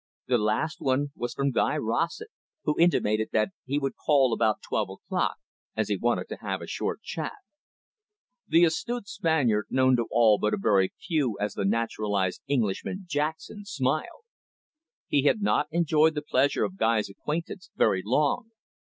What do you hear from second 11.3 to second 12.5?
as the naturalised